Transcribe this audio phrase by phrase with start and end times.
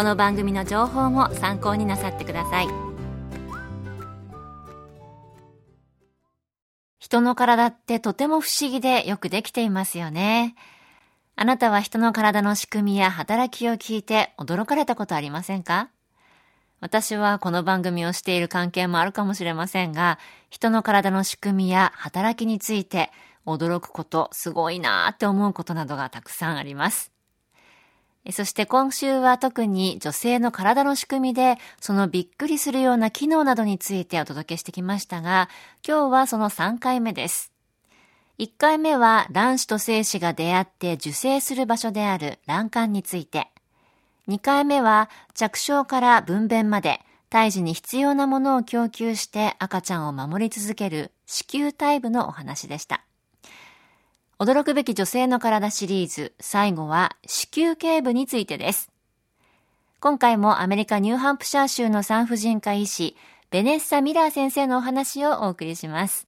[0.00, 2.68] この番組の情報も参考になさってください。
[6.98, 10.54] 人の体ってとても不思議でよくできていますよね。
[11.36, 15.90] あなたは人の体の仕組みや働きを聞いて驚かれたことありませんか？
[16.80, 23.10] 私はこの番組をしている関係もあるかもしれませんが、人の体の仕組みや働きについて
[23.44, 27.12] 驚くこと、すごいなーって思うことなどがたくさんあります。
[28.32, 35.48] そして今週は特に女性の体の仕組みでそのびっくりするような機能などについてお届けしてきましたが、
[35.86, 37.52] 今日はその3回目です。
[38.38, 43.48] 1回目は卵子と精子が出会って受精する場所である卵管について。
[44.28, 53.04] 2回目は着床から分娩まで胎児に必要なものを供給して赤ちゃんを守り続ける子宮体部のお話でした。
[54.40, 58.90] 驚くべき女性の体シリーズ、最後は子宮頸部についてです。
[60.00, 63.16] 今回もアメリカニューハンプシャー州の産婦人科医師、
[63.50, 66.26] ベネッサ・ミラー先生のお話をお送りします。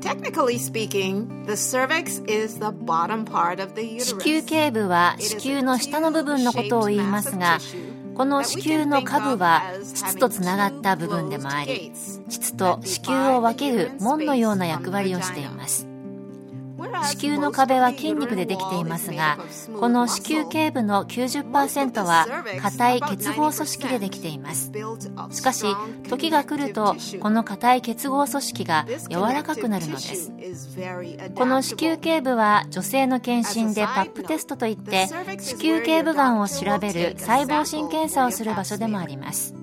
[0.00, 4.18] Technically speaking, the cervix is the bottom part of the uterus.
[4.18, 7.58] 子宮頸部は子宮の下の部分のことを言いますが、
[8.16, 11.92] この子宮の下部は膣とつながった部分でもあり、
[12.28, 15.91] 膣と子宮を分ける門のような役割をしています。
[16.82, 19.38] 子宮の壁は筋肉でできていますが、
[19.78, 22.26] この子宮頸部の90%は
[22.60, 24.72] 硬い結合組織でできています。
[25.30, 25.66] しかし、
[26.08, 30.32] 時が来ると、この硬い結合組織が柔らかくなるのです。
[31.34, 35.06] この子宮頸部は女性の検診でパップテストといって、
[35.38, 39.54] 子宮頸部がんを調べる細胞診検査をする場所でもあります。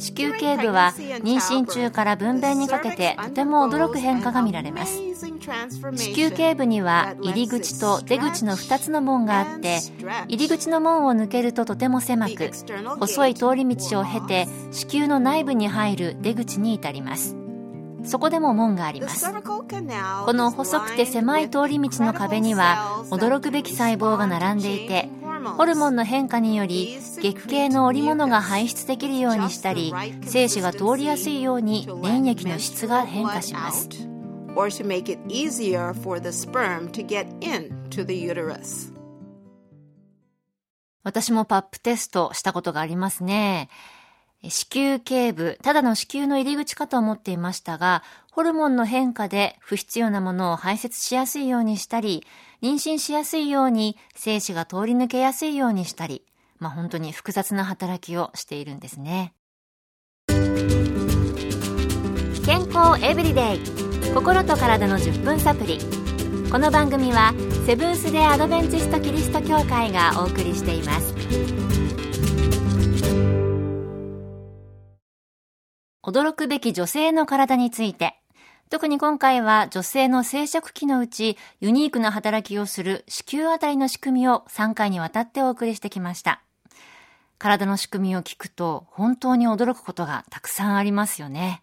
[0.00, 4.98] 子宮頸部は妊娠中から分娩にかけてとても驚く変化が見られます。
[4.98, 9.80] 子宮頸部には入り口と出口の2つの門があって
[10.28, 12.50] 入り口の門を抜けるととても狭く
[12.98, 17.36] 細い通り道を経て子宮の内部に入る出口に至ります。
[18.02, 19.26] そこでも門があります。
[19.30, 25.10] この細くて狭い通り道の壁には驚くべき細胞が並んでいて
[25.56, 29.92] ホルモンの変化により月経の織物が排出できるようにしたり
[30.24, 33.88] 精子が通りやすいように粘液の質が変化します
[41.02, 43.68] 私もパップテストしたことがありますね。
[44.48, 48.02] 子宮頸部、ただの子宮の入り口かと思っていましたが、
[48.32, 52.24] ホルモンの変化で不必要なものを排泄しやすいようにしたり、
[52.62, 56.24] 妊娠しやすいように精子が通り抜けやすいようにしたり、
[56.58, 59.34] まあ、本当に複雑な働きをしているんですね。
[62.46, 63.60] 健康エブリデイ
[64.12, 65.78] 心と体の10分サプリ
[66.50, 67.32] この番組は
[67.64, 71.69] セブンス・デ・アドベンチスト・キリスト教会がお送りしています
[76.10, 78.16] 驚くべき女性の体について
[78.70, 86.42] 特に今回は女性の生殖器のうちユニークな働きをする子宮あたりの仕組みを3回にわたってお送りしてきました。
[87.38, 91.62] 体の仕組みを聞くと本当に驚くことがたくさんありますよね。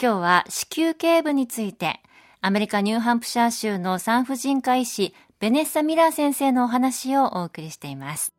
[0.00, 2.00] 今日は子宮頸部について
[2.42, 8.34] アメリカニューハンプシャー州の産婦人科医師ベネッサ・ミラー先生のお話をお送りしています。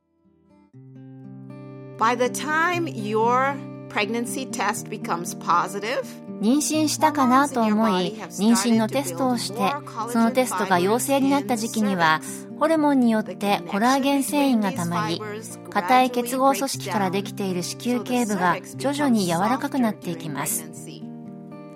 [1.98, 6.04] By the time your pregnancy test becomes positive,
[6.42, 9.72] 妊娠したかなと思い妊娠のテストをして
[10.12, 12.20] そのテストが陽性になった時期には
[12.60, 15.22] ホルモンによってコラーゲン繊維がたまり
[15.70, 20.66] 硬い結合組織からできている子宮頸部が徐々に柔らかくなっていきます。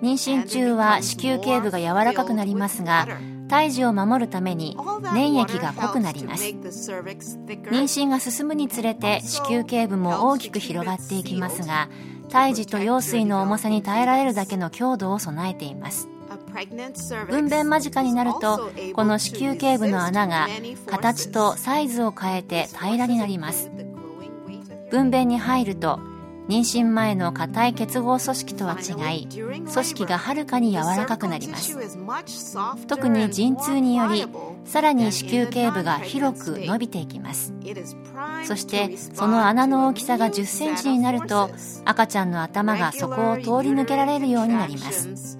[0.02, 3.08] 妊娠中は子宮頸部が柔らかくなりますが
[3.48, 4.76] 胎児を守るために
[5.14, 6.44] 粘液が濃くなります。
[6.44, 11.88] 妊娠が進むにつれて子宮頸部も大きく広がっていきますが
[12.28, 16.08] 胎児と羊水の重さに耐えられるだけの強度を備えています。
[17.28, 20.48] 分娩間近になるとこの子宮頸部の穴が
[20.86, 23.70] 形とサイズを変えて平らになります。
[24.90, 26.00] 分娩に入ると
[26.48, 31.76] 妊娠前の硬い結合組織とは違い組織がはるかに柔らかくなります。
[32.86, 34.26] 特に陣痛により
[34.64, 37.52] さらに子宮頸部が広く伸びていきます。
[38.44, 41.50] そしてその穴の大きさが1 0センチになると
[41.84, 45.38] 赤ちゃんの頭がそこを通り抜けられるようになります。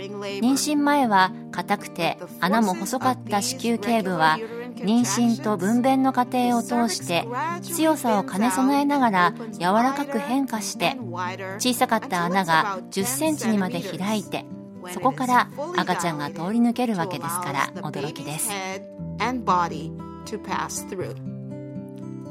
[0.00, 4.38] 妊娠前は硬くて穴も細かった子宮頸部は
[4.80, 7.26] 妊娠と分娩の過程を通して
[7.62, 10.96] 強さを兼ね備えながら柔らかく変化して
[11.58, 14.44] 小さかった穴が1 0センチにまで開いて
[14.92, 18.50] そこから赤ちゃんが通り抜けるわけですから驚きです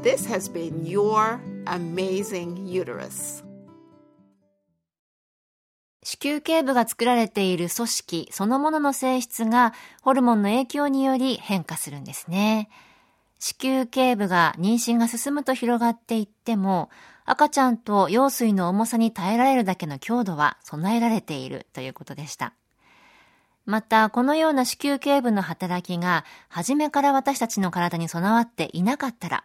[0.02, 3.44] This has been your amazing uterus.
[6.10, 12.68] 子宮頸部が作られている組織そのものの性質がホルモンの影響により変化するんですね。
[13.38, 16.90] 子宮頸部が妊娠が進むと広がっていっても
[17.26, 22.54] 赤ちゃんと羊水の重さに耐えられるだけの強度は備えられているということでした。
[23.68, 29.44] また、このような子宮頸部の働きが初めから私たちの体に備わっていなかったら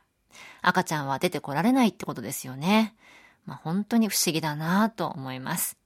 [0.63, 2.95] 赤ちゃんは出てこられないってことですよね。
[3.45, 5.77] まあ、本当に不思議だなと思います。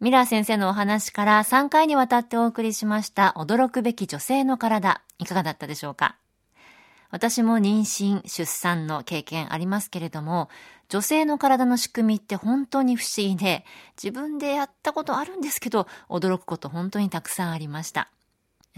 [0.00, 6.16] ミラー先生のお話から3回にわたってお送りしました驚くべき女性の体、いかがだったでしょうか？
[7.10, 10.48] 私も妊娠、出産の経験ありますけれども、
[10.88, 13.66] 女性の体の仕組みって本当に不思議で、
[14.02, 18.08] 自分でやったことあるんですけど、驚くこと本当にたくさんありました。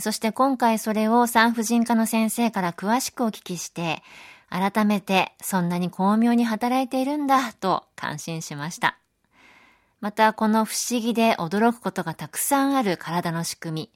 [0.01, 4.03] そして今回それを産婦人科の先生から詳しくお聞きして、
[4.49, 8.99] 改めてそんなに巧妙に働いているんだと感心しました。
[10.03, 13.91] またこの不思議で驚くことがたくさんある体の仕組み。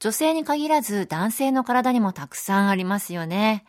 [0.00, 3.64] 女性に限らず男性の体にもたくさんありますよね。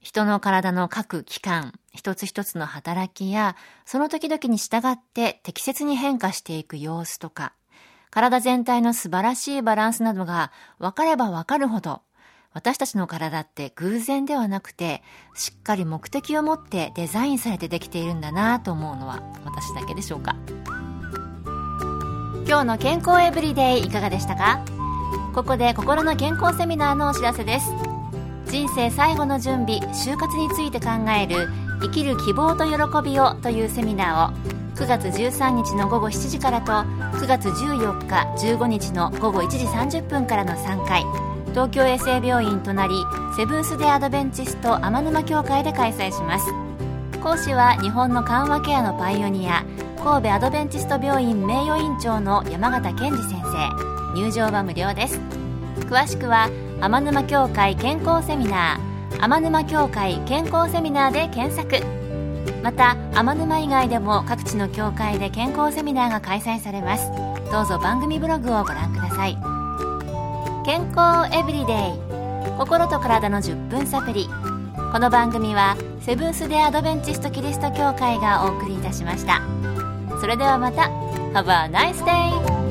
[0.00, 3.56] 人の体の各器官、一つ一つの働きや、
[3.86, 7.54] その時々に従って適切に変化していく様子とか、
[8.10, 12.02] 体全体の素晴らしいバランスなどが分かれば分かるほど、
[12.54, 15.02] 私たちの体って偶然ではなくて、
[15.34, 20.36] しっかり目的を持ってデザインされてできているんだなと思うのは私だけでしょうか。
[22.46, 24.62] 今日の健康エブリデイいかがでしたか？
[25.34, 27.66] ここで心の健康セミナーのお知らせです。
[28.46, 30.88] 人生最後の準備就活について考
[31.18, 31.48] える
[31.80, 32.72] 生きる希望と喜
[33.02, 34.36] びをというセミナーを
[34.76, 41.02] 9月13日の午後7時からと9月14日15日の午後1時30分からの3回
[41.52, 43.04] 東京衛生病院隣
[43.36, 46.46] セブンス・デ・アドベンチスト天沼協会で開催します。
[47.22, 49.62] 講師は日本の緩和ケアのパイオニア
[50.02, 54.14] 神戸アドベンチスト病院名誉院長の山形健二先生。
[54.14, 55.20] 入場は無料です。
[55.88, 56.48] 詳しくは
[56.80, 61.84] 天沼協会健康セミナー天沼協会健康セミナーで検索。
[62.62, 67.10] また天沼以外でも各地の協会で健康セミナーが開催されます。
[67.52, 69.61] どうぞ番組ブログをご覧ください。
[70.64, 71.76] 健康エブリデイ
[72.56, 74.28] 心と体の10分サプリ
[74.92, 79.42] この番組はセブンス・デ・アドベンチスト・キリスト教会がお送りいたしました。
[80.20, 80.82] それではまた
[81.32, 82.61] Have a nice day!